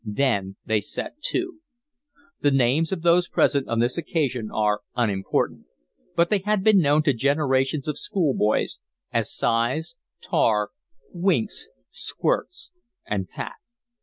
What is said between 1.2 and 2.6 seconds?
to. The